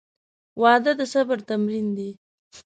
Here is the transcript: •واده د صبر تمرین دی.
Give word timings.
•واده 0.61 0.91
د 0.99 1.01
صبر 1.13 1.37
تمرین 1.49 1.87
دی. 1.97 2.09